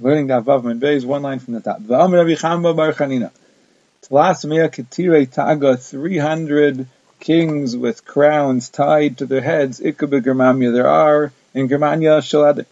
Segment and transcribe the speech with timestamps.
[0.00, 1.80] Learning that Vav and Beis, one line from the top.
[1.80, 3.30] V'am Rabbi Chamba Bar Chanina.
[4.02, 6.86] Tlas Mea Ketire Taga, 300
[7.20, 9.80] kings with crowns tied to their heads.
[9.80, 12.66] Ikabe Germania, there are in Germania Shalad.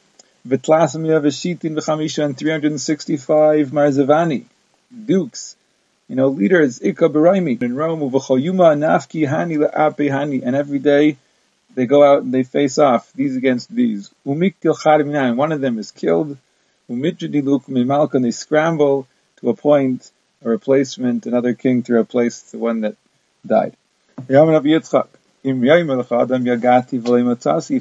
[0.47, 4.45] V'tlas Mea V'shitin V'chamisha, and 365 Marzavani,
[4.93, 5.57] dukes
[6.11, 11.17] you know, leaders, Baraimi in Rome, Uvachoyuma, Nafki, Hani, La'ape, Hani, and every day
[11.77, 14.11] they go out and they face off, these against these.
[14.27, 16.37] Chadiminan, one of them is killed.
[16.91, 20.11] Umidjadiluk Mimalka, and they scramble to appoint
[20.45, 22.97] a replacement, another king to replace the one that
[23.47, 23.77] died.
[24.29, 25.57] If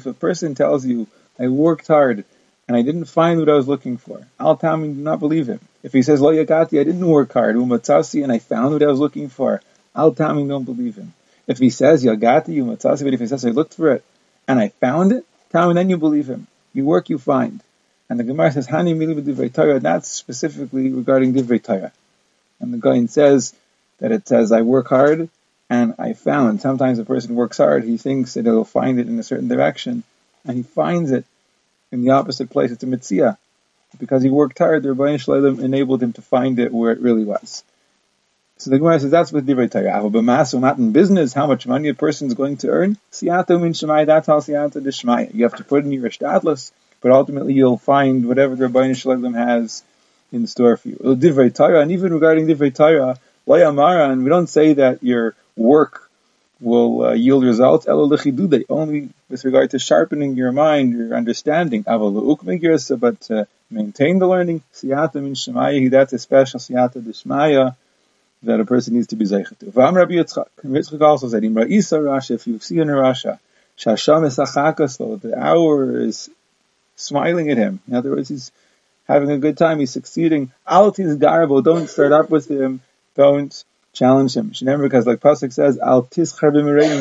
[0.06, 1.06] a person tells you,
[1.38, 2.24] I worked hard
[2.68, 5.58] and I didn't find what I was looking for, Al Tami do not believe him.
[5.82, 8.86] If he says, Lo Yagati, I didn't work hard, Umatzasi, and I found what I
[8.86, 9.60] was looking for,
[9.96, 11.12] Al Tami don't believe him.
[11.48, 14.04] If he says, Yagati, Umatzasi, but if he says, I looked for it,
[14.46, 16.46] and I found it, Tami, then you believe him.
[16.72, 17.60] You work, you find.
[18.10, 21.92] And the Gemara says, Hani Mili Divrei Torah, that's specifically regarding Divrei.
[22.58, 23.54] And the Goyin says
[24.00, 25.30] that it says, I work hard,
[25.70, 26.60] and I found.
[26.60, 30.02] Sometimes a person works hard, he thinks that he'll find it in a certain direction,
[30.44, 31.24] and he finds it
[31.92, 32.72] in the opposite place.
[32.72, 33.38] It's a mitzvah
[33.98, 37.24] because he worked hard, the Rebbeinu Shalom enabled him to find it where it really
[37.24, 37.62] was.
[38.58, 40.10] So the Gemara says that's what divrei Torah.
[40.10, 42.98] But masu not in business, how much money a person is going to earn.
[43.10, 46.70] Siyata min shemai, that's how siyata de You have to put in your shtadlis,
[47.00, 49.82] but ultimately you'll find whatever the Rebbeinu Shalom has
[50.32, 50.96] in store for you.
[50.96, 56.10] Divrei and even regarding divrei Torah, layamara, and we don't say that your work
[56.60, 57.86] will uh, yield results.
[57.86, 61.82] Only with regard to sharpening your mind, your understanding.
[61.82, 67.76] But to maintain the learning, siyata min shemaya, that's a special siyata dishmaya
[68.42, 69.66] that a person needs to be zeichet to.
[69.66, 73.38] Vam Rabbi Yitzchak, Yitzchak also said, Im ra'isa rasha, if you see in rasha,
[73.78, 76.30] shasham esachakaslo, the hour is
[77.00, 77.80] smiling at him.
[77.88, 78.52] In other words, he's
[79.08, 80.52] having a good time, he's succeeding.
[80.66, 82.80] Altis garbo, don't start up with him,
[83.16, 84.52] don't challenge him.
[84.60, 86.52] Remember, because like Pasuk says, Al tischar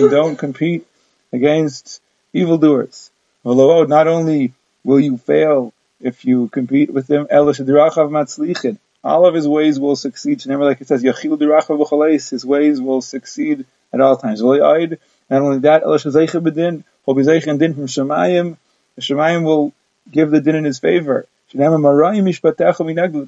[0.10, 0.88] don't compete
[1.32, 2.02] against
[2.34, 3.12] evildoers.
[3.44, 9.96] Not only will you fail if you compete with him, all of his ways will
[9.96, 10.46] succeed.
[10.46, 14.42] Remember, like it says, his ways will succeed at all times.
[14.42, 18.58] Not only that, he'll be zeich din from Shemayim.
[18.96, 19.74] The Shemayim will
[20.12, 21.28] give the din in his favor.
[21.52, 21.60] The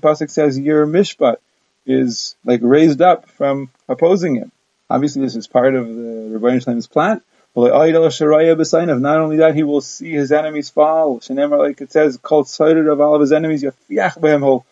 [0.02, 1.38] Pasuk says, your mishpat
[1.86, 4.52] is like raised up from opposing him.
[4.90, 7.22] Obviously, this is part of the Rebbeinu Shalom's plan.
[7.54, 11.20] Not only that, he will see his enemies fall.
[11.30, 14.66] Like it says, called sighted of all of his enemies, he'll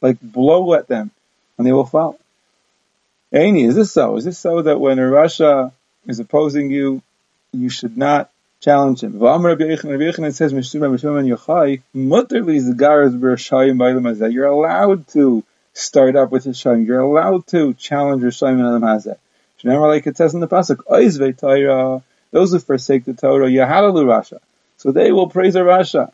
[0.00, 1.10] like blow at them,
[1.58, 2.18] and they will fall.
[3.32, 4.16] Aini, is this so?
[4.16, 5.72] Is this so that when a Rasha
[6.06, 7.02] is opposing you,
[7.52, 8.30] you should not
[8.62, 9.20] challenge him?
[9.20, 10.52] It says,
[14.32, 16.84] You're allowed to start up with Hashem.
[16.84, 19.16] You're allowed to challenge Hashem in Adam Hazeh.
[19.64, 24.38] Remember, like it says in the pasuk, those who forsake the Torah, Yahalalu Rasha.
[24.78, 26.10] So they will praise a Rasha.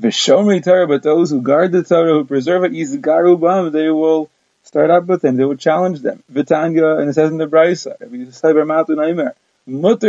[0.00, 4.30] Vishomri Torah, but those who guard the Torah, who preserve it, Yizgaru Bam, they will
[4.62, 6.22] start up with them, they will challenge them.
[6.30, 7.96] Vitanya, and it says in the Brisa,
[9.68, 10.00] You're allowed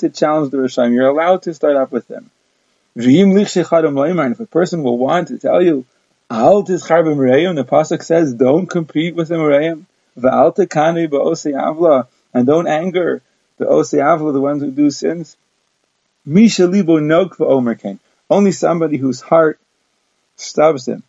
[0.00, 2.28] to challenge the Rishayim, you're allowed to start up with them.
[2.96, 5.86] If a person will want to tell you,
[6.28, 9.86] the pasuk says, don't compete with the Merayim.
[12.34, 13.22] And don't anger
[13.58, 15.36] the osei avla, the ones who do sins.
[18.30, 19.60] Only somebody whose heart
[20.36, 21.02] stubs him.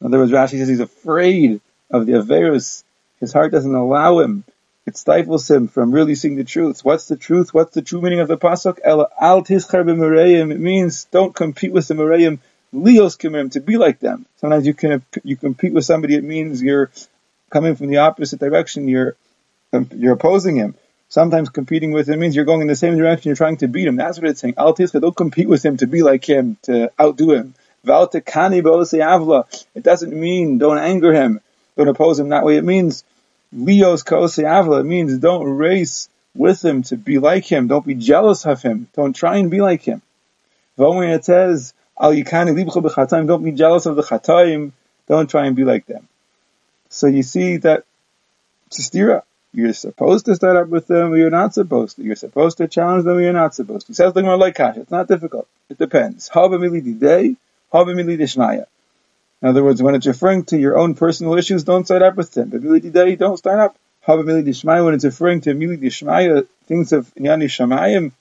[0.00, 2.84] In other words, Rashi says he's afraid of the Averus.
[3.20, 4.44] His heart doesn't allow him.
[4.84, 6.84] It stifles him from really seeing the truth.
[6.84, 7.54] What's the truth?
[7.54, 8.80] What's the true meaning of the pasuk?
[8.84, 12.40] Al It means don't compete with the Merayim
[12.72, 14.26] Leos Kimim, to be like them.
[14.36, 16.90] Sometimes you can you compete with somebody, it means you're
[17.50, 19.14] coming from the opposite direction, you're
[19.94, 20.74] you're opposing him.
[21.08, 23.86] Sometimes competing with him means you're going in the same direction, you're trying to beat
[23.86, 23.96] him.
[23.96, 24.54] That's what it's saying.
[24.56, 27.54] Al don't compete with him to be like him, to outdo him.
[27.84, 31.40] It doesn't mean don't anger him,
[31.76, 32.56] don't oppose him that way.
[32.56, 33.04] It means
[33.52, 34.80] Leos Avla.
[34.80, 37.68] It means don't race with him to be like him.
[37.68, 38.88] Don't be jealous of him.
[38.94, 40.02] Don't try and be like him.
[40.76, 44.72] When it says Al yikani Don't be jealous of the chataim.
[45.06, 46.08] Don't try and be like them.
[46.88, 47.84] So you see that
[48.70, 49.22] stira.
[49.54, 52.02] You're supposed to start up with them, you're not supposed to.
[52.02, 53.94] You're supposed to challenge them, you're not supposed to.
[53.94, 54.80] Says the like Kasha.
[54.80, 55.46] It's not difficult.
[55.68, 56.30] It depends.
[59.42, 62.32] In other words, when it's referring to your own personal issues, don't start up with
[62.32, 62.50] them.
[62.50, 63.76] Don't start up.
[64.04, 68.12] When it's referring to milidi uh, things of inyani shamayim,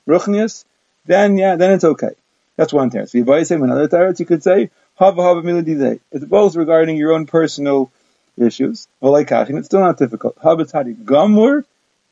[1.05, 2.11] then yeah, then it's okay.
[2.55, 3.13] That's one teretz.
[3.13, 5.99] V'yibayisem, another teretz, you could say, hava hava miladidei.
[6.11, 7.91] It's both regarding your own personal
[8.37, 8.87] issues.
[9.01, 10.37] V'laikachin, it's still not difficult.
[10.39, 11.65] Haba tzadik gamur,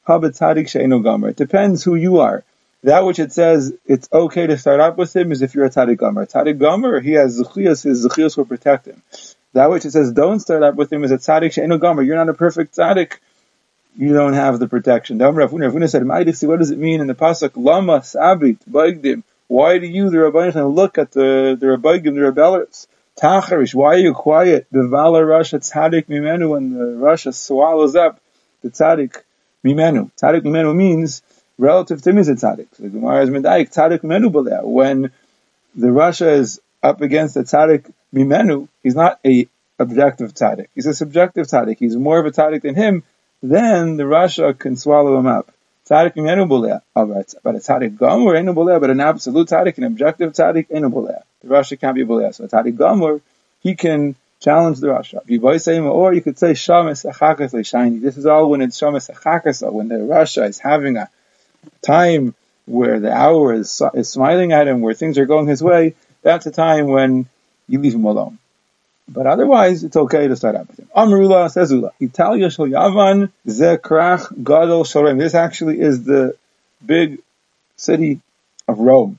[0.08, 1.30] haba tzadik she'eno gamur.
[1.30, 2.44] It depends who you are.
[2.84, 5.70] That which it says it's okay to start up with him is if you're a
[5.70, 6.32] tzadik gamur.
[6.32, 9.02] Tzadik gamur, he has zuchiyas, his zuchiyas will protect him.
[9.54, 12.06] That which it says don't start up with him is a tzaddik she'eno gamur.
[12.06, 13.18] You're not a perfect tzaddik
[14.00, 15.18] you don't have the protection.
[15.18, 17.52] Rav Huna said, what does it mean in the pasuk?
[17.56, 19.24] Lama sabit bagdim.
[19.48, 22.88] Why do you, the Rabbanim, look at the the Rabbanim, the rebellers?
[23.20, 24.68] Tacharish, why are you quiet?
[24.72, 28.22] The Vala Rasha Tzadik Mimenu, when the Rasha swallows up
[28.62, 29.24] the Tzadik
[29.66, 30.12] Mimenu.
[30.22, 31.22] Tzadik Mimenu means
[31.60, 32.68] relative to Mizat Tzadik.
[32.74, 34.64] So the Gemara is Medaik, Tzadik Mimenu Balea.
[34.64, 35.12] When
[35.76, 39.48] the Rasha is up against the Tzadik Mimenu, he's not a
[39.78, 40.68] objective Tzadik.
[40.74, 41.78] He's a subjective Tzadik.
[41.78, 43.04] He's more of a Tzadik than him,
[43.44, 45.54] then the Rasha can swallow him up.
[45.90, 46.82] Tzaddik enu boleh.
[46.94, 48.80] But a tzaddik gomor enu boleh.
[48.80, 51.22] But an absolute tzaddik, an objective tzaddik enu boleh.
[51.42, 52.34] The Rasha can't be boleh.
[52.34, 53.22] So a tzaddik gomor,
[53.62, 55.22] he can challenge the Rasha.
[55.92, 58.02] Or you could say shamas achakas leishani.
[58.02, 61.10] This is all when it's shamas achakas, when the Rasha is having a
[61.82, 62.36] time
[62.66, 65.96] where the hour is, is smiling at him, where things are going his way.
[66.22, 67.28] That's a time when
[67.68, 68.38] you leave him alone.
[69.08, 70.90] But otherwise, it's okay to start out with him.
[70.96, 71.92] Amrula says Ula.
[72.00, 75.18] Italia shel Yavan zekrach gadol shalem.
[75.18, 76.38] This actually is the
[76.86, 77.20] big
[77.76, 78.22] city
[78.68, 79.18] of Rome.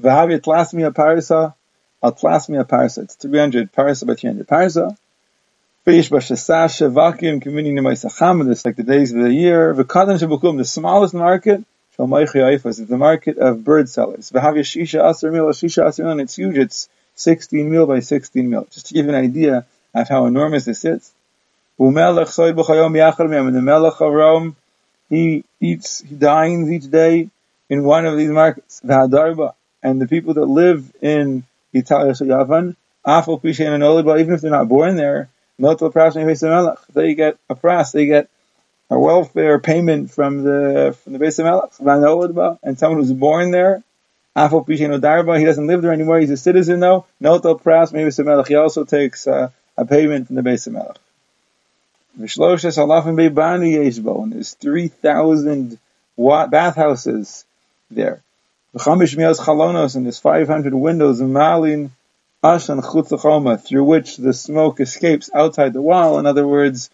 [0.00, 1.54] Vahavi atlasmia parisa,
[2.02, 3.02] atlasmia parisa.
[3.02, 4.96] It's 300 parisa by 300 parisa.
[7.74, 8.46] Nemaisacham.
[8.46, 9.72] This like the days of the year.
[9.72, 11.64] The smallest market.
[11.98, 14.30] Is the market of bird sellers.
[14.30, 16.58] Shisha mil, shisha and it's huge.
[16.58, 18.68] It's 16 mil by 16 mil.
[18.70, 19.64] Just to give you an idea
[19.94, 21.10] of how enormous this is.
[21.78, 24.56] And the Melech of Rome,
[25.08, 27.30] he eats, he dines each day
[27.70, 28.82] in one of these markets.
[28.84, 32.76] And the people that live in Italia Yavan,
[33.06, 35.30] even if they're not born there,
[36.92, 38.28] they get a price, they get
[38.90, 42.58] a welfare payment from the from the of Melech.
[42.62, 43.82] And someone who's born there,
[45.00, 47.06] Darba, he doesn't live there anymore, he's a citizen now.
[47.20, 50.96] Notel Pras, maybe Melech, he also takes uh, a payment from the of Melech.
[52.18, 52.24] And
[54.32, 55.78] there's 3,000
[56.50, 57.44] bathhouses
[57.90, 58.22] there.
[58.74, 61.92] And there's 500 windows, in Malin
[62.42, 66.18] Ashan Chutzachoma, through which the smoke escapes outside the wall.
[66.18, 66.88] In other words,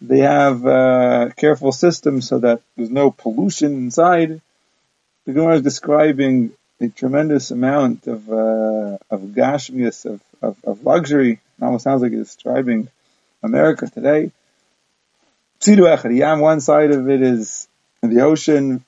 [0.00, 4.40] they have a careful system so that there's no pollution inside.
[5.24, 11.32] The Gemara is describing a tremendous amount of uh, of gashmius of, of, of luxury.
[11.32, 12.88] It almost sounds like it's describing
[13.42, 14.32] America today.
[15.60, 17.68] Tzidu Echad one side of it is
[18.00, 18.84] the ocean,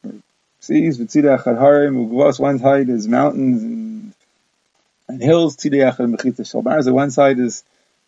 [0.61, 3.90] seas, Tzidu Echad Harim, one side is mountains and,
[5.11, 7.65] and hills, Tzidu Echad Mechitza Shalbar, so one side is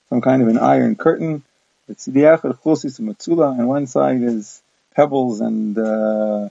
[0.08, 1.42] some kind of an iron curtain,
[1.86, 4.62] but Tzidu Echad Chusis Matzula, and one side is
[4.94, 6.48] pebbles and, uh,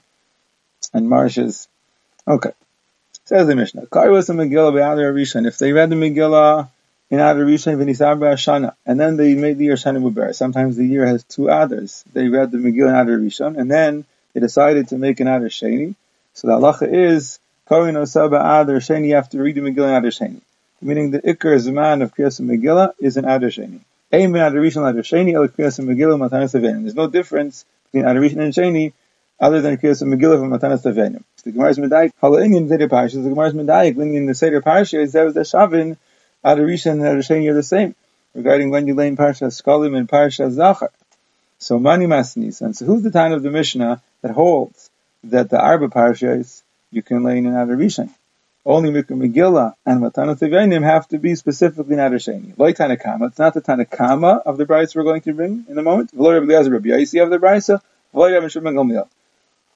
[0.94, 1.68] and marshes.
[2.28, 2.52] Okay.
[3.26, 5.48] Says the Mishnah, Karvas a Megillah be'adar Rishon.
[5.48, 6.70] If they read the Megillah
[7.12, 10.34] in Adar Rishon v'nisar Shana, and then they made the year Shana Mubar.
[10.34, 12.04] Sometimes the year has two Adars.
[12.14, 15.50] They read the Megillah in Adar Rishon, and then they decided to make an Adar
[15.50, 15.96] Sheni.
[16.34, 17.40] So the halacha is,
[17.72, 20.42] Adar Sheni, you have to read the Megillah in Adar Sheni.
[20.82, 23.80] Meaning the Iker Zman of Kriyas Megillah is an Adar Sheni.
[24.12, 28.54] Aim in Adar Adar Sheni, El Kriyas Megillah Matanas There's no difference between Adar and
[28.54, 28.92] Sheni,
[29.40, 31.24] other than Kriyas Megillah from Matanas Tevenim.
[31.46, 35.34] The Gemara's Medayik, Hala'inyan Seder Parsha, the Gemara's Medayik, in the Seder Parsha, is that
[35.34, 35.96] the Shavin,
[36.44, 37.96] Adorisha and Adorisha are the same,
[38.36, 40.92] regarding when you lay in Parsha Skolim and Parsha Zachar.
[41.60, 44.90] So Mani Masnis, and so who's the time of the Mishnah that holds
[45.24, 48.10] that the Arba Parshas you can lay in an Adorisha?
[48.64, 52.54] Only Mikra Megillah and Matana Tevenim have to be specifically in Adosheni.
[52.60, 55.82] Like Tanakama, it's not the Tanakama of the Brisa we're going to bring in a
[55.82, 56.16] moment.
[56.16, 57.82] V'lo Rabbi Eliezer Rabbi Yaisi of the Brisa,
[58.14, 59.08] v'lo Rabbi Shimon Gamliel.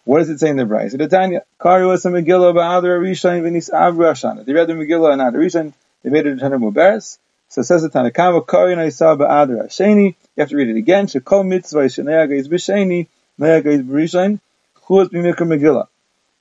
[0.03, 1.00] What does it say in the Brisa?
[1.00, 4.45] The Tanya, was a Megillah ba'adar Arishan v'nis Avra Shana.
[4.45, 7.17] They read the Megillah and Adar Rishon, they made it a Tana Mubaris.
[7.50, 10.15] So it says the Tanakama, Kari and Isa ba'adar Asheni.
[10.36, 11.07] You have to read it again.
[11.07, 13.07] Shekol mitzvah Shaneyaga is b'Sheni,
[13.39, 14.39] Neyaga is b'Rishon,
[14.88, 15.88] b'Mikra Megillah.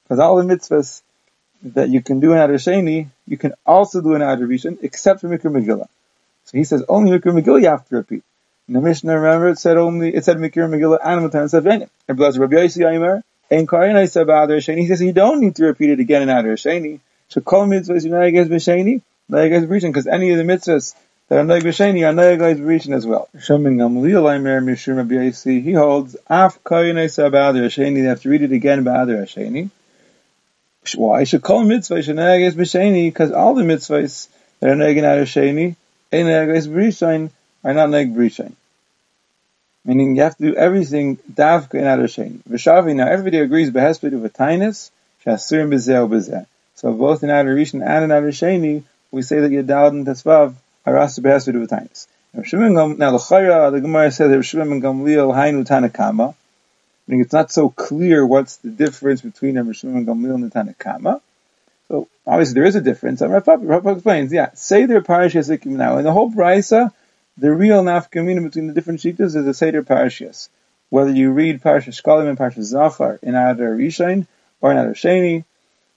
[0.04, 1.02] Because all the mitzvahs
[1.62, 5.20] that you can do in Adar Sheni, you can also do in Adar Rishon, except
[5.20, 5.88] for Mikra Megillah.
[6.44, 8.22] So he says only Mikra Megillah you have to repeat.
[8.66, 11.88] And the Mishnah, remember, it said only, it said Mikra Megillah and Matan Savenim.
[12.06, 15.56] And blessed Rabbi Yossi Aimer, and Karina said Adar Sheni, he says you don't need
[15.56, 17.00] to repeat it again in Adar Sheni.
[17.28, 20.94] So call mitzvahs Yunayagas B'Sheni, Nayagas B'Rishon, because any of the mitzvahs
[21.28, 23.28] that are Nayag B'Sheni are Nayagas B'Rishon as well.
[23.40, 28.28] Sheming Gamliel Aimer Mishum Rabbi he holds Af Karina said Adar Sheni, they have to
[28.28, 29.70] read it again Adar Sheni.
[30.96, 33.08] Why should call mitzvah shenagas b'sheni?
[33.08, 34.28] Because all the mitzvahs
[34.60, 35.76] that are neg in Adar Sheni,
[36.12, 37.30] ein negas b'rishain,
[37.64, 38.52] are not neg b'rishain.
[39.84, 42.38] Meaning you have to do everything davka in Adar Sheni.
[42.48, 44.90] V'shavi, now everybody agrees behesped of a tainus,
[45.24, 46.46] shasurim b'zeh b'zeh.
[46.74, 50.98] So both in Rishon and in Adar Sheni, we say that Yadal and Tesvav are
[50.98, 52.06] also behesped of a tainus.
[52.34, 56.34] Now l'chayra, the Gemara says that Shimon and Gamliel hainu tanakama,
[57.06, 60.50] meaning it's not so clear what's the difference between Rabbi Shimon and Gamliel and the
[60.50, 61.20] Tanakama.
[61.88, 63.20] So obviously there is a difference.
[63.20, 65.98] And Rav explains, yeah, say their parashas now.
[65.98, 66.92] In the whole brisa,
[67.36, 70.48] the real nafkamina between the different shitas is the Seder parashas.
[70.90, 74.28] Whether you read Parashas Shkalim and Parashas Zachar in Adar Rishain
[74.60, 75.44] or in Adar Sheni,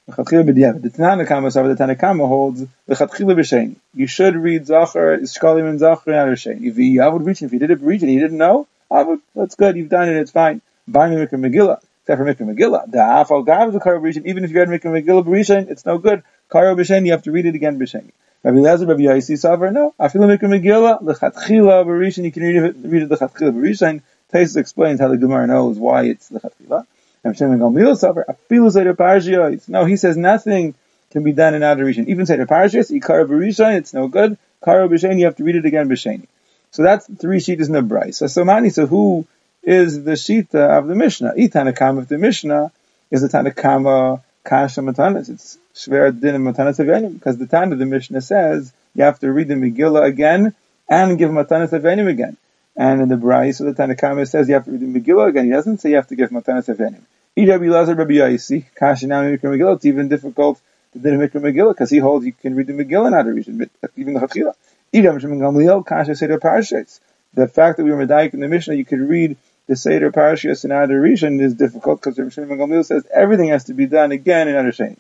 [0.08, 3.76] the Tanakama, so the Tanakama holds the Chatchila b'Sheni.
[3.94, 6.64] You should read Zachar, Shkalim and Zachar in Adar Sheni.
[6.64, 9.04] If you, I would reach if you did it read it, you didn't know, I
[9.04, 10.62] would, that's good, you've done it, it's fine.
[10.88, 12.90] Buying Mikra Megillah, except for Mikra Megillah.
[12.90, 15.98] The Afal Gav the Karo B'Rishin, even if you read Mikra Megillah B'Rishin, it's no
[15.98, 16.24] good.
[16.50, 18.10] Karo B'Shen, you have to read it again B'Shen.
[18.44, 19.94] Rabbi Lezer, Rabbi Yaisi Savar, no.
[20.00, 24.02] Afil Mikra Megillah, L'Chatchila B'Rishin, you can read it, read it L'Chatchila B'Rishin.
[24.32, 26.86] Taisus explains how the Gemara knows why it's L'Chatchila.
[27.26, 29.68] And Shem and Gamliel Savar, Afilu Seder Parashiyos.
[29.68, 30.74] No, he says nothing
[31.12, 32.08] can be done in Adoration.
[32.08, 34.38] Even Seder Parashiyos, Ikar B'Rishin, it's no good.
[34.64, 36.28] Karo B'Shen, you have to read it again B'Sheni.
[36.72, 38.30] So that's three sheet in the Brisa.
[38.30, 39.26] So Somani, so who
[39.68, 41.34] is the Shita of the Mishnah.
[41.38, 42.72] Itanakama of the Mishnah
[43.12, 45.30] is the Tanakama Kasha Matanas.
[45.30, 49.30] It's Shver Din Matanas Avenim, because the time of the Mishnah says you have to
[49.30, 50.56] read the Megillah again
[50.88, 52.38] and give Matanas Avenim again.
[52.78, 55.44] And in the Brisa, so the Tanakama says you have to read the Megillah again.
[55.44, 57.02] He doesn't say you have to give Matanas Avenim.
[57.36, 60.62] Rabbi Lazar Rabbi Yaisi, Kasha now Mikra Megillah, it's even difficult
[60.94, 63.70] to do Mikra Megillah, because he holds you can read the Megillah not a reason,
[63.98, 64.54] even the Chachila.
[64.94, 67.02] Idam Shem Gamliel, Kasha Seder Parashets.
[67.34, 69.36] The fact that we were Medayik in the Mishnah, you could read
[69.68, 73.74] the Seder Parashas in Adoration is difficult because Rav Shimon Gamliel says everything has to
[73.74, 75.00] be done again in Adoration.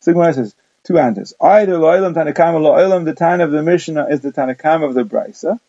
[0.00, 0.54] So Gemara says
[0.84, 1.34] two answers.
[1.40, 5.60] Either Lo'ilam Tanakama Lo'ilam, the time of the Mishnah is the Tanakama of the Brisa.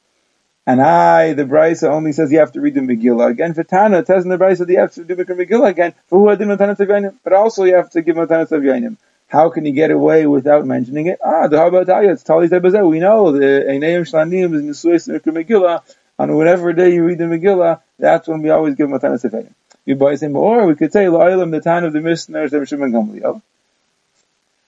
[0.66, 3.54] And I, the Brisa, only says you have to read the Megillah again.
[3.54, 5.94] For Tana, it says in the Brisa that you have to do the Megillah again.
[6.08, 7.16] For who did Matanas Avyanim?
[7.24, 8.98] But also you have to give Matanas Avyanim.
[9.27, 11.20] How can you get away without mentioning it?
[11.24, 12.89] Ah, the Habataya, it's Tali Zebazeh.
[12.89, 15.84] We know the Einayim Shlanim is Nisuis Megillah
[16.20, 19.54] on whatever day you read the Megillah, that's when we always give Matanas Efedim.
[19.86, 23.42] You buy some or we could say La'ilam the time of the Mishnah is.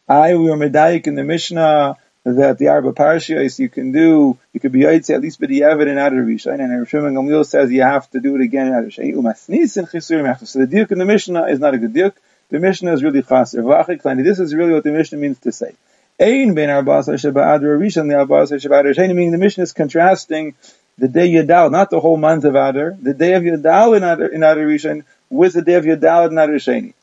[0.08, 4.60] I we were medayik in the Mishnah that the Arba Parashiyos you can do, you
[4.60, 8.10] could be Yaitse at least B'di'evet and Adar Rishon, and Shimon Gamliel says you have
[8.12, 9.14] to do it again in Adar Rishon.
[9.14, 12.14] Umasnis and Chisur So the diuk in the Mishnah is not a good diuk.
[12.50, 13.62] The Mishnah is really chaser.
[14.24, 15.76] This is really what the Mishnah means to say.
[16.20, 20.56] Ein ben Arba Sheba Adar Rishon, the Arba Sheba Rishon, meaning the Mishnah is contrasting
[21.00, 24.28] the day Yadal, not the whole month of Adar, the day of Yadal in Adar,
[24.28, 26.94] in Adar Rishon with the day of Yadal in Adar Sheni.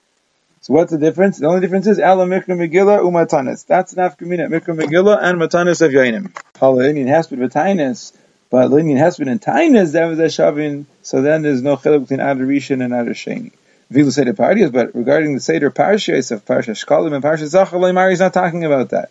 [0.61, 1.39] So what's the difference?
[1.39, 3.67] The only difference is Ela Mikra Megillah Umatanis.
[3.67, 6.35] That's an Afkamina, Mikra Megillah and Matanis of Yainim.
[7.09, 8.13] Has been Vatanis,
[8.51, 12.03] but Linian has been in Tainas, that was a Shavin, so then there's no chiluk
[12.03, 13.53] between Adar Rishon and Adar Sheni.
[13.93, 18.13] Vilu Seder Pardias, but regarding the Seder Parshas of Parsha Shkalim and Parsha Zachar, Leimari
[18.13, 19.11] is not talking about that.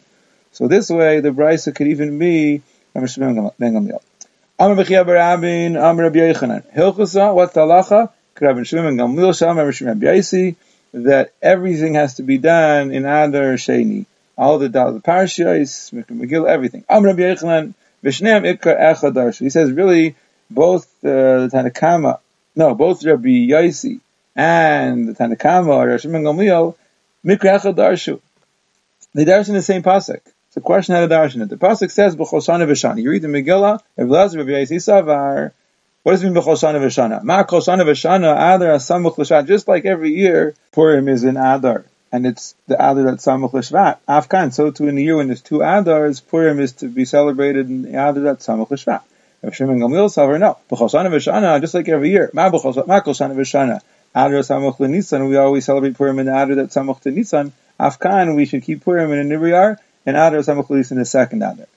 [0.51, 2.61] So this way, the Brisa could even be
[2.93, 4.01] Ben Gamliel.
[4.57, 6.73] Amr Bechia Barabin, Amr Rabbi Yochanan.
[6.73, 8.09] Hilchasa, what's the halacha?
[8.39, 10.55] Rabbi and Gamliel Sham, Rabbi Shimon Yaisi,
[10.93, 14.05] that everything has to be done in Adar Sheni.
[14.37, 16.85] All the the parashas, Megillah, everything.
[16.87, 20.15] Amr Rabbi Yochanan, Vishneim Ikra Echad He says really
[20.49, 22.19] both uh, the Tanakama,
[22.55, 23.99] no, both Rabbi Yaisi
[24.37, 26.75] and the Tanakama, Rabbi Shimon Gamliel,
[27.25, 28.21] Mikra Echad Darshu.
[29.13, 30.21] They darshan the same pasuk.
[30.55, 31.49] It's a question how to darshan.
[31.49, 33.01] The pasuk says b'choshana v'shana.
[33.01, 35.51] You read the Megillah, Rav Lazar, Rabbi Savar.
[36.03, 37.23] What does it mean b'choshana v'shana?
[37.23, 39.47] Ma choshana v'shana Adar asamuch l'shat.
[39.47, 43.97] Just like every year, Purim is in Adar, and it's the Adar that's samuch l'shvat.
[44.07, 44.53] Afkan.
[44.53, 47.81] So too in the year when there's two Adars, Purim is to be celebrated in
[47.81, 49.01] the Adar that's samuch l'shvat.
[49.43, 51.59] Rav Shimon Gamliel Savar no b'choshana v'shana.
[51.59, 52.29] Just like every year.
[52.31, 53.81] Ma b'choshana v'shana.
[54.15, 55.27] Adar samuch l'nisan.
[55.27, 57.51] We always celebrate Purim in the Adar that's samuch l'nisan.
[57.77, 58.37] Afkan.
[58.37, 61.67] We should keep Purim in a Nivriar and Adar Samachlis in the second Adar.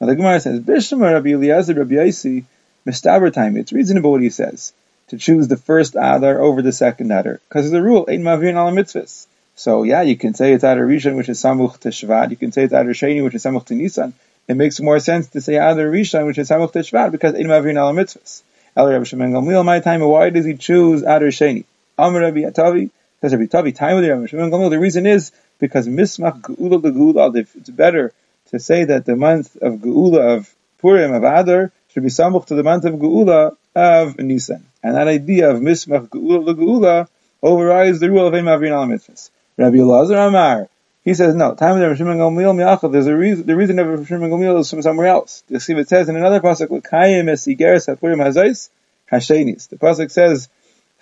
[0.00, 2.44] Now the Gemara says, Bishma Rabbi Eliezer Rabbi Yaisi,
[2.86, 3.56] Mistaber time.
[3.56, 4.72] It's reasonable what he says
[5.08, 8.54] to choose the first Adar over the second Adar because of the rule Ein Mavir
[8.54, 9.26] Al Mitzvahs.
[9.56, 12.30] So yeah, you can say it's Adar Rishon, which is Samuch to Shvat.
[12.30, 14.14] You can say it's Adar Sheni, which is Samuch to Nisan.
[14.46, 17.46] It makes more sense to say Adar Rishon, which is Samuch to Shvat, because Ein
[17.46, 18.42] Mavir Al Mitzvahs.
[18.76, 20.00] El Rabbi Shimon Gamliel, my time.
[20.00, 21.64] Why does he choose Adar Sheni?
[21.98, 22.90] Amr Rabbi Atavi
[23.20, 24.70] says Rabbi Tavi time with Rabbi Shimon Gamliel.
[24.70, 28.12] The reason is because Mismach Geula legeula, it's better
[28.50, 32.54] to say that the month of Geula of Purim of Adar should be samuch to
[32.54, 34.64] the month of Geula of Nisan.
[34.82, 37.08] And that idea of Mismach Geula legeula
[37.42, 39.30] overrides the rule of Eim Avrin Al Mitzvahs.
[39.56, 40.68] Rabbi Elazar Amar,
[41.04, 44.30] he says, no, time of Shimon Gamliel Miachal, there's a reason, the reason of Shimon
[44.30, 45.42] Gamliel is from somewhere else.
[45.48, 48.68] You see, it says in another Pasuk, L'kayim es igeres ha-purim hazais,
[49.10, 49.68] hashenis.
[49.68, 50.48] The Pasuk says,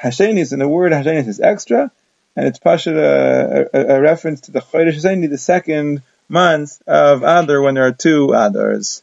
[0.01, 1.91] hashenis, and the word hashenis is extra,
[2.37, 7.23] and it's Pasha a, a, a, reference to the Chodesh Zaini, the second month of
[7.23, 9.03] Adar, when there are two Adars.